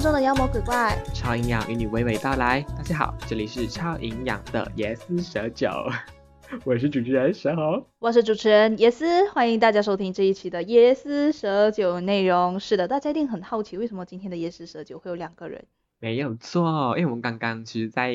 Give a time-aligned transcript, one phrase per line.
[0.00, 2.62] 活中的妖魔鬼怪，超营养与你娓娓道来。
[2.74, 5.68] 大家好，这里是超营养的椰丝蛇酒，
[6.64, 12.58] 我是主持人蛇猴，我是主持人椰丝，欢迎大家收听这一期的椰丝蛇酒内容。
[12.58, 15.66] 是的，大家一定很好奇，为什么今天的椰丝蛇酒会有两个人？
[15.98, 18.14] 没有错，因为我们刚刚其实，在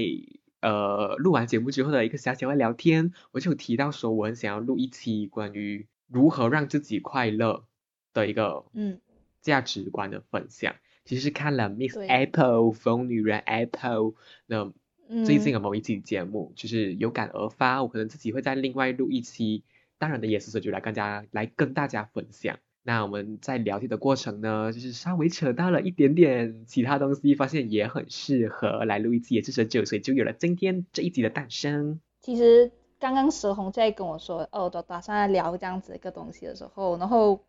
[0.62, 7.64] 呃录完节目之后的一个小小的聊天，我就有提到说，我很想要录一期关于如何让自己快乐
[8.12, 9.00] 的一个嗯
[9.44, 10.74] 价值观的分享。
[11.06, 14.14] 其实是看了 Miss Apple 疯女人 Apple
[14.48, 14.74] 的
[15.08, 19.64] 嗯，最近的某一期节目，就是有感而发，我可能自己会在另外录一期，
[20.00, 22.58] 当然的也是说就来跟大家来跟大家分享。
[22.82, 32.00] 那我们在聊天的过程呢，就是稍微扯到了一点点其他东西，发现也很适合来录一期也是十九，所以就有了今天这一集的诞生。
[32.22, 37.44] 其实刚刚石红在跟我说，哦，都打算来聊这样子一个东西的时候，然后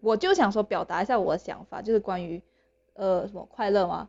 [0.00, 2.42] 我就想说表达一下我的想法，就是关于
[2.94, 4.08] 呃什么快乐吗？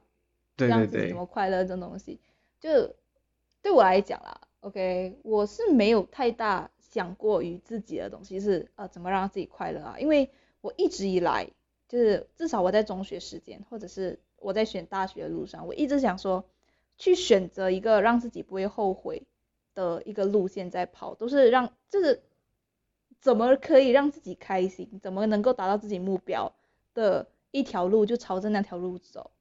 [0.58, 2.20] 对对这样子怎，么快乐这种东西，
[2.60, 2.94] 就
[3.62, 10.30] 对我来讲啦，OK，我是没有太大想过于自己的东西是呃怎么让自己快乐啊，因为
[10.62, 11.50] 我一直以来
[11.88, 16.44] 就是至少我在中学时间，或者是我在选大学的路上，我一直想说
[16.98, 19.24] 去选择一个让自己不会后悔
[19.74, 22.22] 的一个路线在跑，都是让就是
[23.20, 26.54] 怎么可以让自己开心，怎么能够达到自己目标
[26.94, 29.32] 的一条路，就朝着那条路走。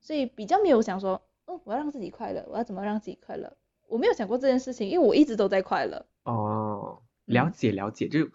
[0.00, 3.56] 所以比较没有想说，嗯，我要让自己快乐，我要怎么让自己快乐？
[3.86, 6.06] 我没有想过这件事情，因为我一直都在快乐。
[6.24, 8.28] 哦，了嗯解了解，就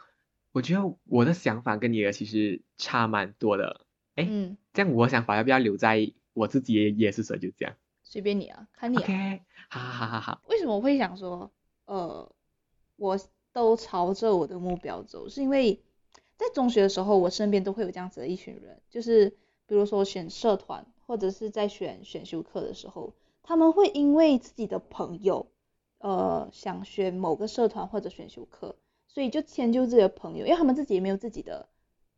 [0.51, 3.85] 我觉得我的想法跟你的其实差蛮多的。
[4.15, 9.01] 哎嗯，这样我想法要不要留在我自己也是说就这样随便你啊，看你啊。
[9.03, 10.41] ？OK，好好好好好。
[10.47, 11.51] 为什么我会想说，
[11.85, 12.31] 呃，
[12.95, 13.19] 我
[13.51, 15.81] 都朝着我的目标走，是因为
[16.37, 19.31] 在中学的时候，我身边都会有这样子的一群人，就是
[19.65, 23.13] 比如说选社团或者是在选选修课的时候，
[23.43, 25.47] 他们会因为自己的朋友，
[25.99, 28.75] 呃，想选某个社团或者选修课，
[29.07, 31.67] 所以就迁就自己的朋友，因为他们自己也没有自己的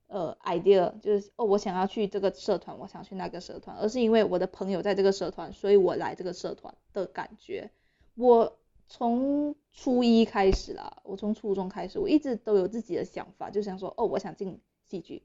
[0.08, 7.72] 呃 idea，就是哦，我想要去这个社团，我想去那个社团，而是因为我的朋友在这个社团，所以我来这个社团的感觉。
[8.16, 8.58] 我
[8.90, 15.22] 从初一开始啦，我从初中开始，我一直都有自己的想法，就想说，哦，我想进戏剧，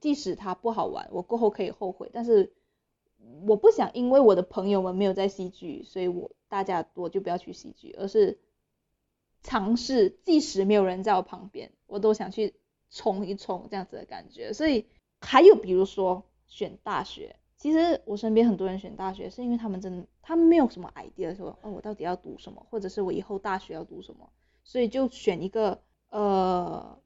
[0.00, 2.52] 即使它不好玩，我过后可以后悔，但是
[3.46, 8.38] 我不想因为我的朋友们没有在戏剧，所以我大家我就不要去戏剧，而是
[9.42, 12.54] 尝试，即使没有人在我旁边，我都想去
[12.88, 14.52] 冲一冲这样子的感觉。
[14.52, 14.86] 所以
[15.20, 24.28] 还有比如说选大学，其实我身边很多人选大学，是因为他们真的他们没有什么 idea 说，哦，我到底要读什么，或者是我以后大学要读什么，
[24.64, 25.80] 所以就选一个
[26.10, 26.98] 呃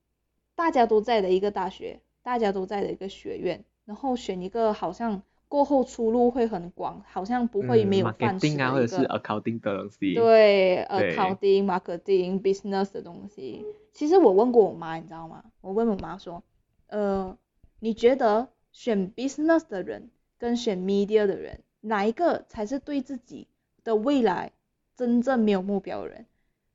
[0.54, 10.14] 大家都在的一个大学，大家都在的一个学院，然后选一个好像过后出路会很广，好像不会嗯没有饭吃 marketing 啊，或者是 accounting 的东西。
[10.14, 13.62] 对对，accounting、marketing、business 的东西。
[13.92, 15.44] 其实我问过我妈，你知道吗？
[15.60, 16.42] 我问我妈说，
[16.86, 17.36] 呃，
[17.80, 20.08] 你觉得选 business 的人
[20.38, 23.48] 跟选 media 的人，哪一个才是对自己
[23.84, 24.52] 的未来
[24.94, 26.26] 真正没有目标的人？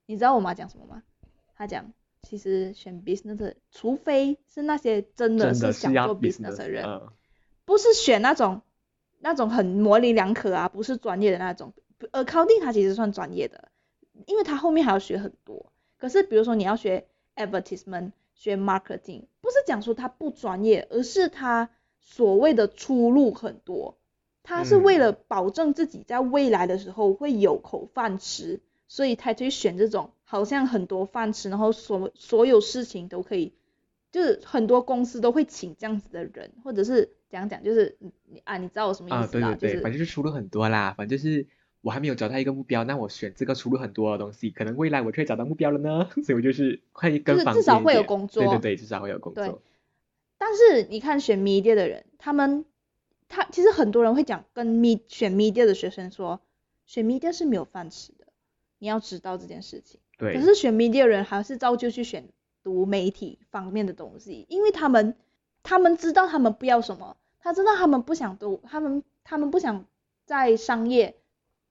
[0.05, 1.03] 你知道我妈讲什么吗？
[1.55, 7.09] 她讲，其实选 business 的，除非是那些真的是想做 business 的人，嗯
[7.65, 8.61] 不是选那种
[9.19, 11.73] 那种很模棱两可啊，不是专业的那种。
[12.11, 13.69] accounting 它其实算专业的，
[14.25, 15.71] 因为它后面还要学很多。
[15.97, 21.69] 可是比如说你要学 advertisement，学 marketing，不是讲说它不专业，而是它
[22.01, 23.97] 所谓的出路很多。
[24.43, 33.53] 他是为了保证自己在未来的时候会有口饭吃，所以才去选这种好像很多饭吃，然后所所有事情都可以，
[34.11, 39.53] 就是很多公司都会请这样子的人，或者是讲讲就是你你啊，你知道我什么意啊，思啦？
[39.53, 41.45] 对对对，就是反正就是出路很多啦，反正就是
[41.81, 48.43] 我还没有找到一个目标，那我选这个出路很多的东西，可能未来我就会找到目标了呢， 所以我就是会就跟房是至少会有工作。
[48.43, 49.61] 对对对，至少会有工作。
[50.41, 52.65] 但是你看选 media 的人，他们
[53.29, 56.41] 他其实很多人会讲跟 me 选 media 的学生说，
[56.87, 58.25] 选 media 是没有饭吃的，
[58.79, 59.99] 你要知道这件事情。
[60.17, 62.27] 对，可是选 media 的人还是照旧去选
[62.63, 65.15] 读媒体方面的东西，因为他们
[65.61, 69.85] 他们知道他们不要什么，他知道他们不想读，他们他们不想
[70.25, 71.17] 在商业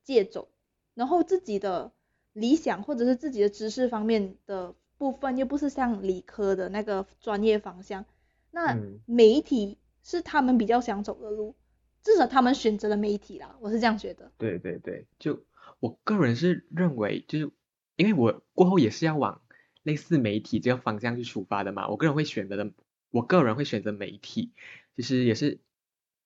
[0.04, 0.46] 界走，
[0.94, 1.90] 然后自己的
[2.34, 8.04] 理想或者是自己的知识方面的部分又不是像理科的那个专业方向，
[8.50, 9.00] 那嗯。
[9.06, 11.56] 媒体是他们比较想走的路，
[12.02, 14.32] 至少他们选择了媒体啦，我是这样觉得。
[14.38, 15.44] 对对对，就
[15.78, 17.50] 我个人是认为，就是
[17.96, 19.42] 因为我过后也是要往
[19.82, 22.72] 类似媒体这个方向去出发的嘛，我个人会选择的，
[23.10, 24.52] 我个人会选择媒体，
[24.96, 25.60] 其实也是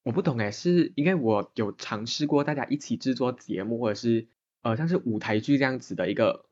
[0.02, 4.28] 我不懂哎，是因为我有尝试过大家一起制作节目，或者是
[4.62, 6.46] 呃像是舞台剧这样子的一个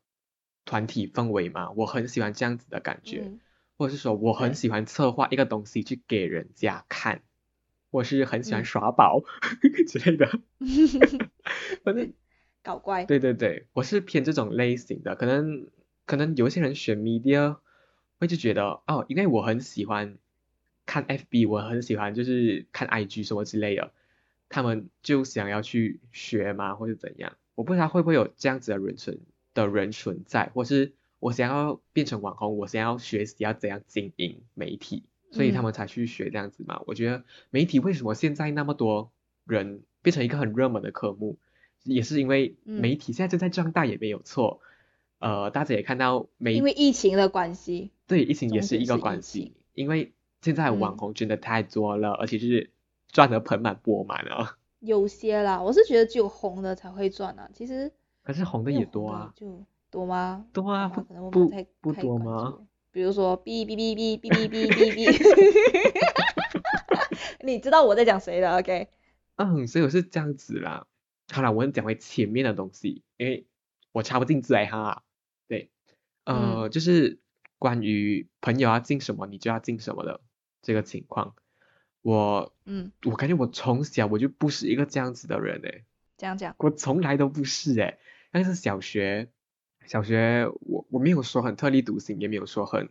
[0.65, 3.39] 团体氛围嘛，我很喜欢这样子的感觉，嗯
[3.77, 7.21] 或者是说我很喜欢策划一个东西去给人家看，
[7.89, 8.65] 我是很喜欢嗯。
[8.65, 9.21] 耍宝
[9.87, 10.27] 之类的，
[11.83, 12.13] 反正
[12.63, 13.05] 搞怪。
[13.05, 15.67] 对对对，我是偏这种类型的，可能
[16.05, 17.57] 可能有一些人选 media
[18.19, 20.17] 会就觉得哦，因为我很喜欢
[20.85, 23.91] 看 FB，我很喜欢就是看 IG 什么之类的，
[24.49, 29.19] 他们就想要去学嘛，或者怎样，我不知道会不会有这样子的人存
[29.53, 30.93] 的人存在，或是
[31.23, 36.81] 我想要变成网红，我想要学习要怎样经营媒体，所以他嗯们才去学这样子嘛。
[36.85, 39.09] 我觉得媒体为什么现在那么多
[39.45, 41.37] 人变成一个很热门的科目，
[41.83, 44.59] 也是因为嗯媒体现在正在壮大，也没有错。
[45.19, 50.11] 呃，大家也看到媒因为疫情的关系，对疫情也是一个关系，因为
[50.41, 52.69] 现在网嗯红真的太多了，而且就是
[53.07, 54.57] 赚得盆满钵满啊。
[54.81, 57.49] 有些啦，我是觉得只有红的才会赚啊。
[57.53, 57.93] 其实
[58.23, 60.45] 可是红的也多啊，就多吗？
[60.51, 60.89] 多啊，
[61.31, 62.57] 不太不太多吗？
[62.91, 65.13] 比如说哔哔哔哔哔哔哔哔哔，
[67.45, 68.87] 你知道我在讲谁了？OK？
[69.35, 70.87] 嗯，所以我是这样子啦。
[71.31, 73.45] 好了，我们讲回前面的东西，因为
[73.91, 75.03] 我插不进嘴哈。
[75.47, 75.69] 对，
[76.25, 77.19] 呃，就是
[77.59, 80.21] 关于朋友要进什么，你就要进什么的
[80.63, 81.35] 这个情况，
[82.01, 85.83] 我嗯，我感觉我从小我就不是一个这样子的人诶，
[86.17, 87.99] 这样讲，我从来都不是诶。
[88.31, 89.29] 但是小学，
[89.85, 92.89] 小学我我没有说很特立独行，也没有说很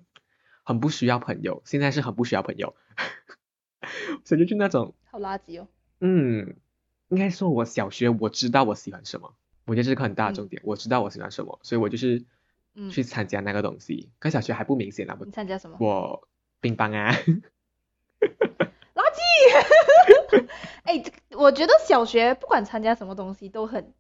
[0.63, 2.75] 很不需要朋友，现在是很不需要朋友，
[4.25, 4.95] 所以就是那种。
[5.11, 5.69] 好垃圾哦。
[6.01, 6.57] 嗯，
[7.09, 9.35] 应该说，我小学我知道我喜欢什么，
[9.67, 10.63] 我觉得这是个很大的嗯重点。
[10.65, 12.25] 我知道我喜欢什么，所以我就是
[12.75, 14.11] 嗯去参加那个东西。
[14.19, 15.77] 可小学还不明显啦，我你参加什么？
[15.81, 16.29] 我
[16.61, 17.13] 乒乓啊，
[18.95, 20.47] 垃圾！
[20.85, 23.93] 哎、这我觉得小学不管参加什么东西都很，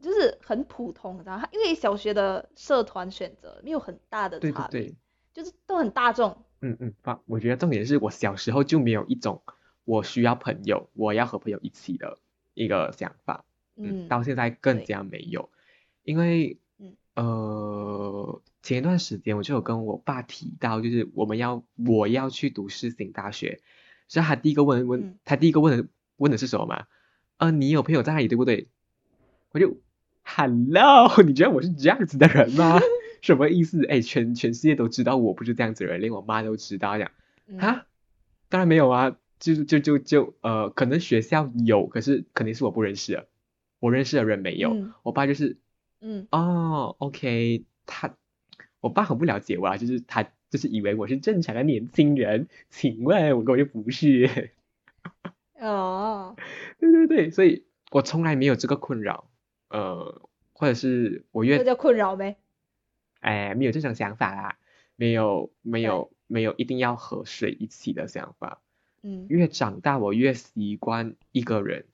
[0.00, 1.48] 就是很普通，你知道吗？
[1.52, 4.94] 因为小学的社团选择没有很大的对对差别，对，
[5.32, 6.44] 就是都很大众。
[6.60, 9.42] 嗯嗯，放，我觉得重点是我小时候就没有一种
[9.84, 12.18] 我需要朋友，我要和朋友一起的
[12.54, 13.44] 一个想法。
[13.76, 15.50] 嗯，嗯到现在更加没有，
[16.02, 23.60] 因为嗯呃前一段时间我就有跟我爸提到，就是我们要我要去读世新大学，
[24.08, 26.86] 所以他第一个问问、嗯他第一个问的问的是什么嘛？
[27.36, 28.68] 呃，你有朋友在那里对不对？
[29.52, 29.78] 我就
[30.36, 32.78] Hello， 你觉得我是这样子的人吗？
[33.22, 33.84] 什么意思？
[33.86, 37.10] 哎，全全世界都知道我不是这样子的人，连我妈都知道这样。
[37.46, 37.86] 嗯哈，
[38.50, 43.26] 当然没有啊，就就就就呃，可能学校有，可是肯定是我不认识的，
[43.80, 44.74] 我认识的人没有。
[44.74, 45.56] 嗯我爸就是
[46.00, 48.14] 嗯哦，OK，他
[48.80, 54.50] 我爸很不了解我啊，就是他就是以为我是正常的年轻人，请问我根本就不是。
[55.58, 56.36] 哦，
[56.78, 59.28] 对对对，所以我从来没有这个困扰，
[59.68, 60.22] 呃，
[60.52, 62.36] 或者是我越这叫困扰呗。
[63.20, 64.58] 哎，没有这种想法啦，
[64.96, 68.62] 没有没有没有一定要和谁一起的想法。
[69.02, 71.86] 嗯越长大，我越习惯一个人，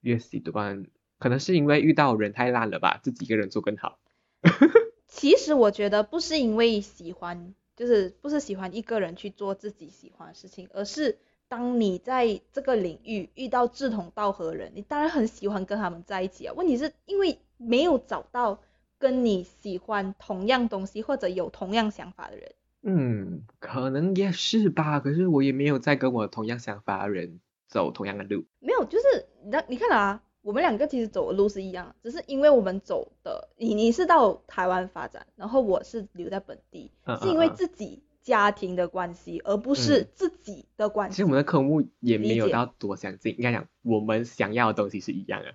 [0.00, 0.86] 越习惯，
[1.18, 3.98] 可能是因为遇到人太烂了吧，自己一个人做更好。
[5.08, 11.18] 其实我觉得不是因为喜欢，就是不是喜欢一个人去做自己喜欢的事情，而是
[11.48, 16.54] 当你在这个领域遇到志同道合的人，你当然很喜欢跟他们在一起啊。
[16.56, 18.60] 问题是因为没有找到
[18.98, 22.52] 跟你喜欢同样东西或者有同样想法的人。
[22.82, 28.44] 嗯，可能也是吧，可是我也没有在跟我同样想法的人走同样的路。
[28.58, 41.14] 没有，就是你看你看啊，我们两个其实走的路是一样的，只是因为我们走的，你你是到台湾发展，然后我是留在本地，嗯是因为自己家庭的关系，而不是嗯自己的关系。
[41.14, 45.54] 其实我们的科目也没有到多相近，应该讲我们想要的东西是一样的。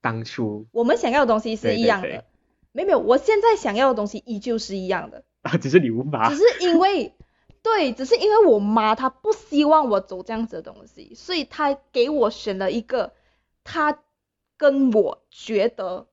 [0.00, 2.24] 当初我们想要的东西是一样的，对
[2.72, 6.36] 没有没有，我现在想要的东西依旧是一样的，啊， 只是你无法只。
[6.36, 7.14] 是因为
[7.62, 13.14] 对，只是因为我妈她不希望我走这样子的东西，所以她给我选了一个
[13.64, 13.98] 她
[14.58, 16.06] 跟我觉得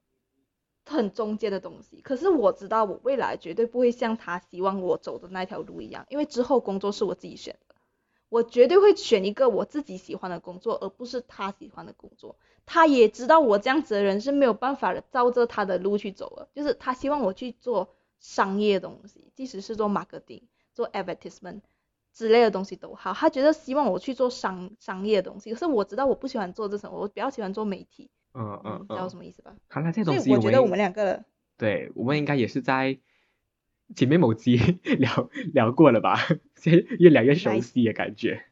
[0.91, 2.01] 很中间的东西。
[2.01, 7.75] 可是我知道我未来绝对不会像他希望我走的那条路一样，因为之后工作是我自己选的，
[8.29, 12.35] 我绝对会选一个我自己喜欢的工作，而不是他喜欢的工作。
[12.65, 20.43] 他也知道我这样子的人是没有办法照着他的路去走的，就是他希望我去做商业的东西，即使是做 marketing、
[20.73, 21.61] 做 advertisement
[22.13, 25.51] 之类的东西都好，他觉得希望我去做商商业的东西。
[25.51, 29.55] 可是我知道我不喜欢做这种，我比较喜欢做媒体，嗯嗯知道嗯，什么意思吧？
[29.69, 31.23] 好了，这所东西我觉得我们们两个
[31.57, 32.99] 对，我们应该也是在
[33.95, 34.55] 前面某集
[34.99, 36.15] 聊聊过了吧？
[36.55, 38.45] 现在越聊越熟悉的感觉。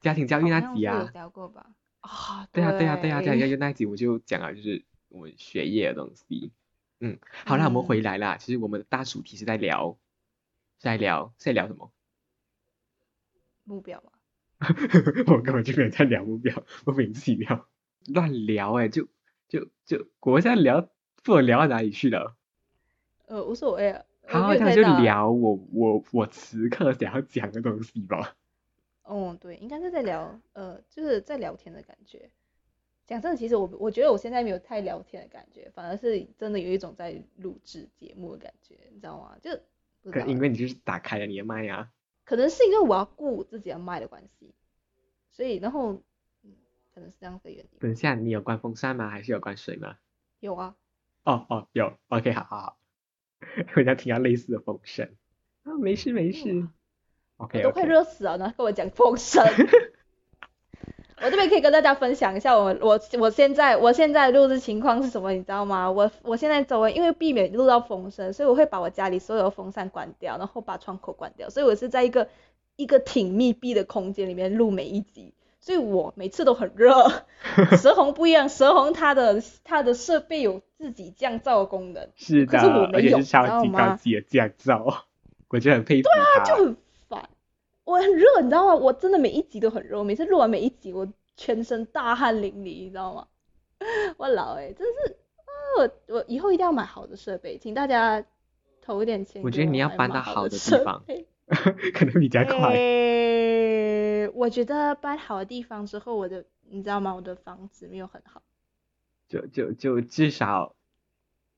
[0.00, 1.74] 家庭教育那集啊，聊过吧？
[2.00, 6.52] 啊，对啊，对啊，对啊，家庭教育那集我就讲了，就是我们学业的东西。
[7.00, 8.36] 嗯，好啦，我们嗯回来啦。
[8.36, 9.96] 其实我们的大主题是在聊，
[10.78, 11.92] 是在聊，是在聊什么？
[13.64, 14.12] 目标嘛。
[15.26, 17.68] 我根本就没有在聊目标，莫名其妙
[18.06, 19.08] 乱聊哎、就
[19.48, 20.88] 就就我现在聊，不
[21.24, 22.36] 知道聊到哪里去了。
[23.26, 24.04] 呃，无所谓啊。
[24.24, 24.82] 我好，那就。
[25.02, 28.36] 聊我我我此刻想要讲的东西吧。
[29.02, 32.30] 哦，对，应该是在聊，呃，就是在聊天的感觉。
[33.04, 39.36] 讲真的，其实我我觉得我现在没有太聊天的感觉，反而是真的有一种在录制节目的感觉，你知道吗？
[39.42, 39.50] 就
[40.10, 41.90] 可道欸因为你就是打开了你的麦啊。
[42.24, 44.54] 可能是因为我要顾自己的麦的关系，
[45.32, 46.02] 所以然后嗯，
[46.94, 47.78] 可能是这样的原因。
[47.80, 49.08] 等一下，你有关风扇吗？
[49.08, 49.96] 还是有关水吗？
[50.40, 50.74] 有啊，
[51.24, 52.78] 哦哦，有，OK，好好好。
[53.76, 55.14] 我想听到类似的风声。
[55.64, 56.68] 啊，没事没事。
[57.36, 57.84] 我 OK 都快。
[57.84, 59.44] 热死了，然后跟我讲风声。
[61.24, 65.88] 我这边可以跟大家分享一下我我我现在我现在录制情况是什么，你知道吗？
[65.88, 72.28] 我我现在周围因为避免录到风声，所以我会把我家里所有的风扇关掉，然后把窗口关掉，所以我是在一个
[72.74, 75.32] 一个挺密闭的空间里面录每一集，
[75.62, 76.92] 所以我每次都很热。
[77.80, 82.58] 蛇红不一样，蛇红它的它的设备有自己降噪的功能，是的，
[82.92, 84.94] 可是超级高级的降噪，
[85.48, 86.44] 我觉得很佩服对啊。
[86.44, 86.76] 就很
[87.08, 87.30] 烦。
[87.84, 88.74] 我很热，你知道吗？
[88.74, 93.26] 我真的每一集都很热，我每次录完每一集，我全身大汗淋漓，你知道吗？
[94.18, 98.24] 我老哎、真是啊，我我以后一定要买好的设备，请大家
[98.80, 101.02] 投一点钱我觉得你要搬到好的地方
[101.94, 102.70] 可能比较快。
[102.74, 103.61] 诶
[104.32, 107.14] 我觉得搬好的地方之后，我的你知道吗？
[107.14, 108.42] 我的房子没有很好。
[109.28, 110.74] 就就就至少，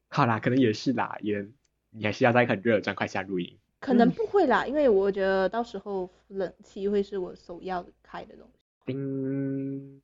[0.08, 1.48] 好啦，可能也是啦，也
[1.90, 3.58] 你还是要在很热的状况下录音。
[3.80, 8.64] 可能不会啦，因为我觉得到时候冷气会是我首要开的东西。
[8.86, 10.00] 叮，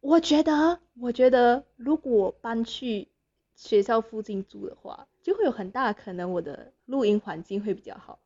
[0.00, 3.08] 我觉得，我觉得如果搬去
[3.56, 8.20] 学校附近住的话，就会有很大可能我的录音环境会比较好。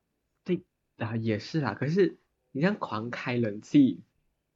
[0.45, 0.61] 对
[0.99, 2.17] 啊也是啦，可是
[2.53, 4.01] 你这样狂开冷气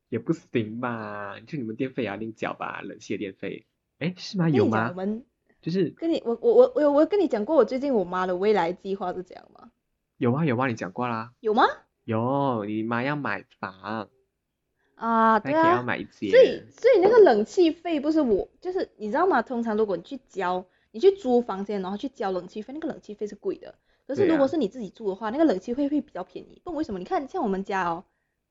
[0.08, 1.40] 也不行吧？
[1.46, 3.66] 就你们电费也要另缴吧，冷气的电费。
[3.98, 4.48] 哎，是吗？
[4.48, 4.92] 有吗？
[4.94, 5.24] 们
[5.60, 9.70] 就是跟你我我我我有我有跟你讲过我最近我妈的未来计划是这样吗？
[10.18, 11.32] 有啊有啊，你讲过啦。
[11.40, 11.64] 有吗？
[12.04, 14.08] 有，你妈要买房，
[14.94, 15.82] 啊，那也要对啊。
[15.82, 16.30] 买一间。
[16.30, 19.42] 所以所以那个冷气费不是我，就是你知道吗？
[19.42, 23.74] 通常如果你去交，你去租房间，然后去交冷气费，那个冷气费是贵的。
[24.06, 26.60] 可是如果是你自己住的话，那个冷气会会比较便宜。
[26.62, 26.98] 不懂为什么？
[26.98, 28.04] 你看像我们家哦，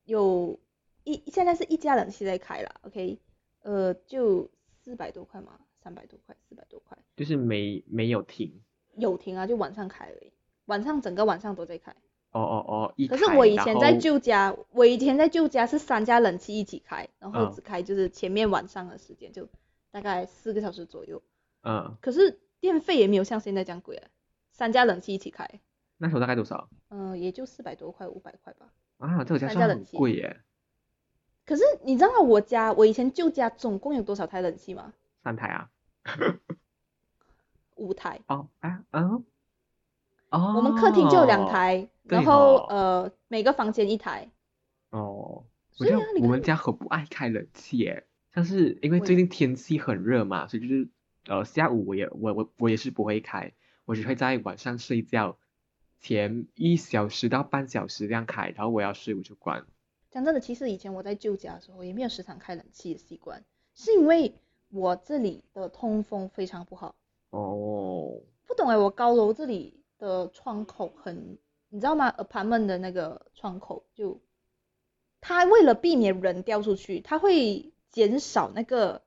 [0.04, 0.60] 有
[1.04, 3.20] 一现在是一家冷气在开了，OK，
[3.62, 4.50] 呃，就
[4.84, 8.62] 四百多块嘛，三百多块，四百多块，就是没没有停。
[8.98, 10.32] 有停啊，就晚上开而已，
[10.66, 11.92] 晚上整个晚上都在开。
[12.32, 19.48] 哦哦哦，一可是我以前在旧家，我以前在旧家是三家冷气一起开，然后嗯只开就是前面晚上的时间，就
[19.90, 21.22] 大概四个小时左右。
[21.64, 24.08] 嗯，可是电费也没有像现在这样贵啊，
[24.58, 25.46] 三家冷气一起开，
[25.98, 26.70] 那时候大概多少？
[26.88, 28.68] 嗯、也就四百多块，五百块吧。
[29.00, 30.40] 啊，这个家算很贵耶，
[31.46, 34.94] 可是你知道我家，我以前旧家总共有多少台冷气吗？
[35.22, 35.70] 三台啊。
[37.76, 38.22] 五台。
[38.28, 39.26] 哦啊嗯。
[40.30, 40.54] 哦。
[40.56, 41.46] 我们客厅就有两。
[41.46, 44.32] 台，对然后哦呃每个房间一台。
[44.92, 45.44] 哦。
[45.78, 50.88] 我所以我们家很不爱开冷气耶，像是因为为最近天气很热嘛，所以就是
[51.28, 53.52] 呃下午我也我我我也是不会开，
[53.86, 55.38] 我只会在晚上睡觉
[56.02, 59.66] 前一小时到半小时这样开，然后我要睡我就关。
[60.12, 64.36] 讲真的，其实以前我在旧家的时候也没有时常开冷气的习惯，是因为
[64.70, 66.96] 我这里的通风非常不好。
[67.30, 68.22] 哦。
[68.48, 71.38] 不懂哎，我高楼这里的窗口很，
[71.70, 74.22] 你知道吗？apartment 的那个窗口就，
[75.20, 79.04] 它为了避免人掉出去，它会减少那个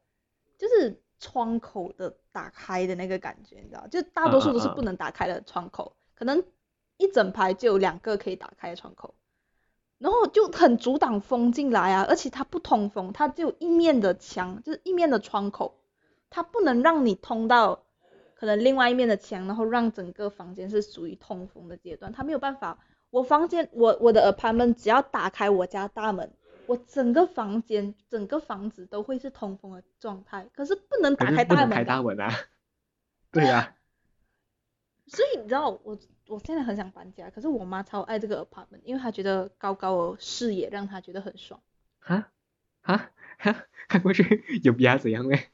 [0.58, 6.44] 就是窗口的打开的那个感觉，你知道，就大多数都是不能打开的窗口，可能
[6.96, 9.14] 一整排就有两个可以打开的窗口，
[9.98, 15.78] 然后就很阻挡风进来啊，而且它不通风，它只有一面的墙，就是一面的窗口，
[16.30, 17.84] 它不能让你通到
[18.34, 22.78] 可能另外一面的墙，然后让整个房间是属于通风的阶段，它没有办法。
[23.10, 26.30] 我房间，我我的 apartment 只要打开我家大门，
[26.68, 32.02] 我整个房间、整个房子都会是通风的状态，可是不能打开大门不能开大。
[32.02, 32.30] 门啊。
[33.32, 33.74] 对呀、
[35.06, 41.60] 所以你知道，我我现在很想搬家，可是我妈超爱这个 apartment，因为她觉得高高的视野让她觉得很爽，
[41.98, 42.30] 哈
[42.82, 45.48] 哈哈， 看过去有比她怎样嘞？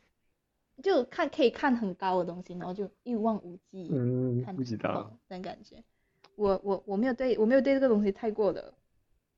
[0.83, 4.90] 就看可以看很高的东西，然后就一望无际，嗯，看不知道。
[4.90, 5.83] 哦那种感觉。
[6.37, 8.75] 我我我没有对我没有对这个东西太过的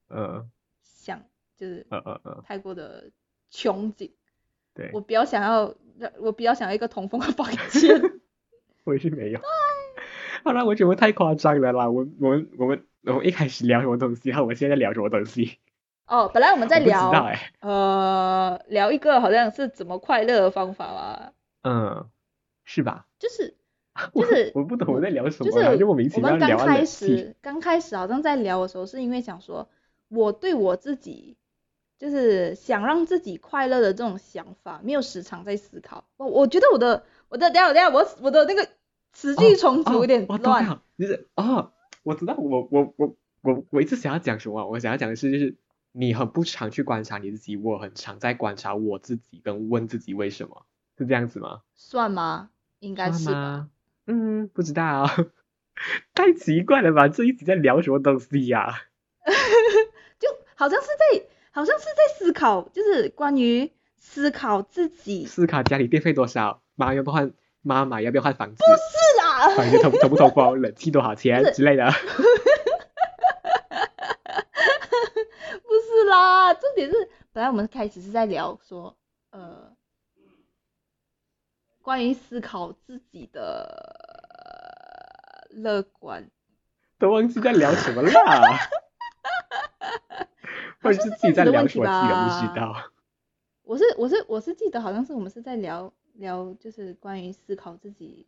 [0.08, 0.48] 呃
[0.82, 1.22] 想，
[1.56, 3.10] 就是呃呃呃，太过的
[3.50, 4.10] 憧憬。
[4.74, 5.74] 对，我比较想要，
[6.18, 8.20] 我比较想要一个通风的房间。
[8.84, 9.40] 我也是没有。
[10.44, 11.90] 好了，我觉得太夸张了啦。
[11.90, 15.58] 我我们我们我们一开始聊什么东西，然后我们现在聊什么东西？
[16.06, 17.10] 哦，本来我们在聊。
[17.60, 21.32] 呃，聊一个好像是怎么快乐的方法吧，
[21.62, 22.08] 嗯，
[22.64, 23.06] 是吧？
[23.18, 23.56] 就是
[24.14, 26.84] 就是我不懂我在聊什么啊，就是就莫名其我们刚开。
[26.84, 29.68] 始刚开始好像在聊的时候，是因为想说
[30.08, 31.36] 我对我自己
[31.98, 36.04] 就是想让自己快乐的这种想法，没有时常在思考。
[36.16, 38.68] 我我觉得我的我的等一下等下我我的那个
[39.12, 40.66] 词句重组有点乱。
[40.66, 41.72] 了，就是哦，
[42.02, 45.56] 我知道我我我我我一直想要讲什么，我想要讲的是就是
[45.92, 50.66] 你很不常去观察你自己，我很常在观察我自己，跟问自己为什么，
[50.98, 51.62] 是这样子吗？
[51.74, 52.50] 算吗？
[52.80, 53.70] 应该是吗？
[54.06, 55.08] 嗯，不知道，
[56.14, 57.08] 太奇怪了吧？
[57.08, 58.82] 这一直在聊什么东西呀、
[60.20, 61.26] 就好像是在
[61.56, 65.24] 好像是在思考，就是关于思考自己。
[65.24, 67.32] 思考家里电费多少，妈要不要换，
[67.62, 68.72] 妈妈要不要换房子，不是
[69.22, 71.90] 啦，房子通通不通风，冷气多少钱之类的。
[75.62, 78.94] 不是啦，重点是本来我们开始是在聊说，
[79.30, 79.74] 呃，
[81.80, 83.96] 关于思考自己的
[85.52, 86.30] 乐观，
[86.98, 88.10] 都忘记在聊什么啦。
[90.86, 92.92] 或者是自己在聊什么，自己都不知道。
[93.62, 98.26] 我是我是我是记得好像是我们是在聊聊就是关于思考自己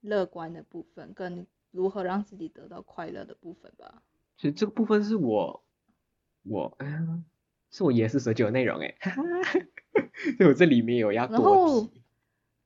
[0.00, 4.02] 乐观的部分，跟如何让自己得到快乐的部分吧。
[4.36, 5.62] 其实这个部分是我，
[6.44, 7.24] 我，嗯，
[7.70, 9.22] 是我也是十九的内容诶，哈哈，
[10.38, 11.90] 所以我这里面有要然后多。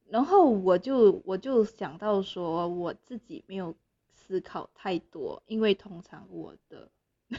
[0.09, 3.75] 然后我就我就想到说，我自己没有
[4.09, 6.89] 思考太多，因为通常我的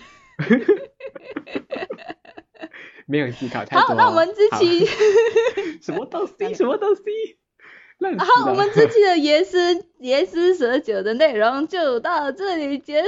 [3.08, 3.82] 没有思考太多。
[3.82, 4.86] 好，那我们这期，
[5.82, 6.54] 什么东西？
[6.54, 7.02] 什么东西？
[8.00, 13.08] 烂死然后我们这期的椰丝椰丝蛇酒的内容就到这里结束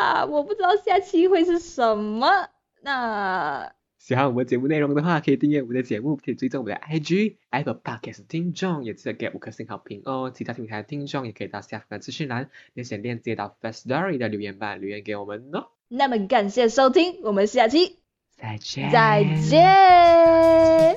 [0.00, 0.24] 啦。
[0.24, 2.48] 我不知道下期会是什么，
[2.80, 10.32] 那喜欢我们节目内容的话，可以订阅我们的节目，可以追踪我们的 IG Apple Podcast 听众，也记得给五颗星好评哦。
[10.34, 15.68] 其他平台的听众也可以到下方的资讯栏点选链接到 First Story 的留言板留言给我们哦。
[15.88, 17.98] 那么感谢收听，我们下期
[18.44, 18.90] 再见。
[18.90, 20.94] 再见。